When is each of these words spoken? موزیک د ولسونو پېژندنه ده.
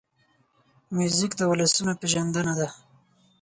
موزیک 0.95 1.31
د 1.37 1.41
ولسونو 1.51 1.93
پېژندنه 2.01 2.53
ده. 2.59 2.67